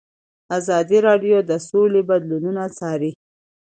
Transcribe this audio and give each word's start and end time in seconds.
ازادي 0.57 0.97
راډیو 1.07 1.37
د 1.49 1.51
سوله 1.67 2.01
بدلونونه 2.09 2.63
څارلي. 2.77 3.11